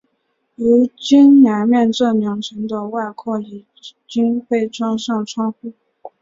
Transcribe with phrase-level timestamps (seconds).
[0.55, 3.63] 如今南面这两层的外廊已
[4.07, 5.73] 经被装上窗户。